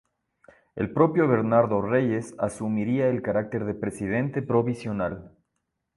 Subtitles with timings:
[0.73, 5.31] El propio Bernardo Reyes asumiría el carácter de presidente provisional.